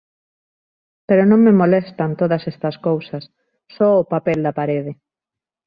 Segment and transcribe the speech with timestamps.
[1.07, 3.23] Pero non me molestan todas estas cousas,
[3.75, 4.91] só o papel da parede.